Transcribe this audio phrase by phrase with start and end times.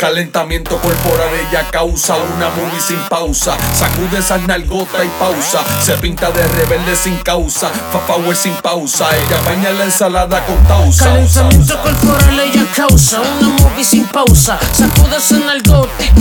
[0.00, 3.54] Calentamiento corporal, ella causa una movie sin pausa.
[3.74, 5.62] Sacude esa nalgota y pausa.
[5.82, 7.68] Se pinta de rebelde sin causa.
[7.92, 9.10] Fa power sin pausa.
[9.14, 11.04] Ella baña la ensalada con tausa.
[11.04, 14.58] Calentamiento corporal, ella causa una movie sin pausa.
[14.72, 16.18] Sacude esa nalgota y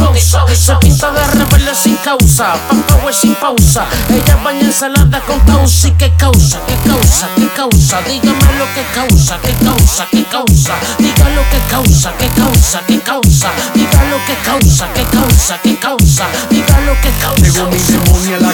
[1.80, 2.56] sin causa.
[2.68, 3.86] Fa power sin pausa.
[4.10, 5.88] Ella baña ensalada con tausa.
[5.88, 6.60] ¿Y qué causa?
[6.68, 7.28] ¿Qué causa?
[7.36, 8.02] ¿Qué causa?
[8.02, 9.40] Dígame lo que causa.
[9.42, 10.08] ¿Qué causa?
[10.12, 10.74] ¿Qué causa?
[10.98, 12.12] Diga lo que causa.
[12.18, 12.82] ¿Qué causa?
[12.88, 13.50] ¿Qué causa?
[13.74, 16.26] Diga lo que causa, que causa, que causa.
[16.50, 18.09] Diga lo que causa.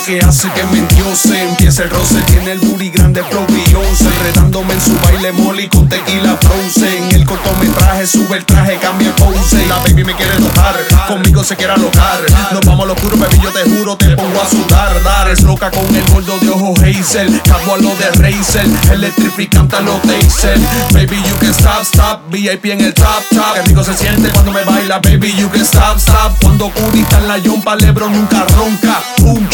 [0.06, 1.44] Que hace que me endiose.
[1.50, 4.06] Empieza el roce, tiene el booty grande, flow Beyoncé.
[4.06, 7.10] Enredándome en su baile molly con tequila frozen.
[7.12, 9.66] El cortometraje sube el traje, cambia pose.
[9.68, 10.76] La baby me quiere tocar,
[11.08, 12.20] conmigo se quiere alocar.
[12.52, 15.04] Nos vamos a lo oscuro, baby, yo te juro, te pongo a sudar.
[15.04, 17.42] Dar es loca con el gordo de ojos hazel.
[17.44, 20.60] Cabo a lo de Razer, electrificante a los taser.
[20.94, 22.22] Baby, you can stop, stop.
[22.30, 23.66] VIP en el top, top.
[23.66, 26.34] Rico se siente cuando me baila, baby, you can stop, stop.
[26.42, 29.02] Cuando Cudi está en la yompa, Lebron nunca ronca.
[29.24, 29.50] Un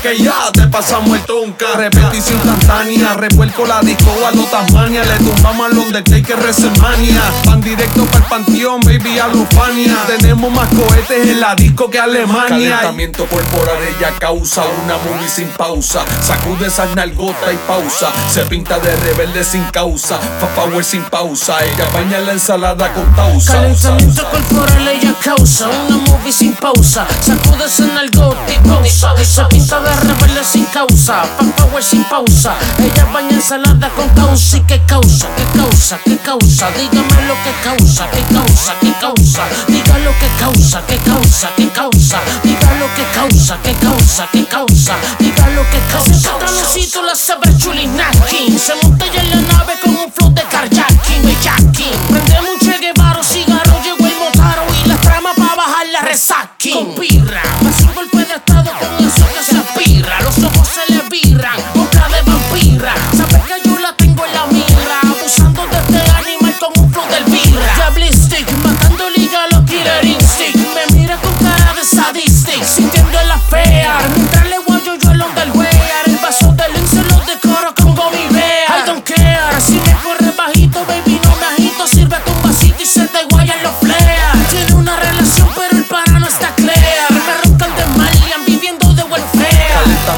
[0.00, 1.66] que ya te pasamos el tonca.
[1.76, 5.02] Repetición instantánea, revuelco la disco a los Tasmania.
[5.04, 7.22] Le tumbamos al Undertaker WrestleMania.
[7.46, 9.96] Van directo para el panteón, baby, a Lufania.
[10.06, 12.76] Tenemos más cohetes en la disco que Alemania.
[12.76, 16.04] Calentamiento corporal, ella causa una movie sin pausa.
[16.22, 18.12] Sacude esa nalgota y pausa.
[18.32, 20.18] Se pinta de rebelde sin causa.
[20.18, 21.64] Fa power sin pausa.
[21.64, 23.54] Ella baña la ensalada con tausa.
[23.54, 27.06] Calentamiento corporal, ella causa una movie sin pausa.
[27.20, 29.14] Sacudes en el y pausa.
[29.24, 31.22] Se pinta de rebelde sin causa.
[31.36, 32.54] Fan power sin pausa.
[32.78, 34.56] Ella baña ensalada con causa.
[34.56, 35.28] ¿Y qué causa?
[35.36, 35.98] ¿Qué causa?
[36.04, 36.70] ¿Qué causa?
[36.70, 38.10] Dígame lo que causa.
[38.10, 38.74] ¿Qué causa?
[38.80, 39.42] ¿Qué causa?
[39.68, 40.82] Diga lo que causa.
[40.86, 41.50] ¿Qué causa?
[41.56, 42.20] ¿Qué causa?
[42.42, 43.58] Diga lo que causa.
[43.62, 44.28] ¿Qué causa?
[44.32, 44.94] ¿Qué causa?
[45.18, 46.30] Diga lo que causa.
[46.74, 47.14] Se la
[49.12, 49.43] ya en la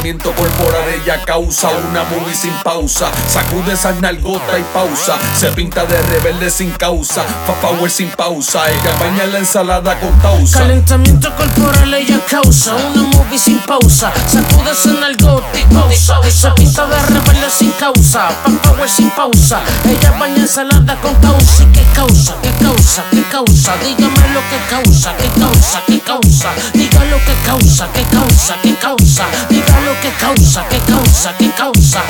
[0.07, 3.11] Calentamiento corporal, ella causa una movie sin pausa.
[3.29, 5.19] Sacude esa nalgota y pausa.
[5.37, 7.25] Se pinta de rebelde sin causa.
[7.45, 8.71] Fa power sin pausa.
[8.71, 10.61] Ella baña la ensalada con tausa.
[10.61, 14.13] Calentamiento corporal, ella causa una movie sin pausa.
[14.29, 16.23] Sacudes en el y pausa.
[16.31, 18.29] Se pinta de rebelde sin causa.
[18.45, 19.61] Fan power sin pausa.
[19.85, 21.65] Ella baña ensalada con causa.
[21.65, 22.37] ¿Y qué causa?
[22.43, 23.05] ¿Qué causa?
[23.11, 23.75] ¿Qué causa?
[23.79, 25.17] Dígame lo que causa.
[25.17, 25.83] ¿Qué causa?
[25.85, 26.51] ¿Qué causa?
[26.75, 27.89] Diga lo que causa.
[27.93, 28.57] ¿Qué causa?
[28.63, 29.25] ¿Qué causa?
[29.49, 29.66] Diga lo
[30.07, 30.69] que causa.
[30.69, 31.37] ¿Qué causa?
[31.37, 32.03] Que causa.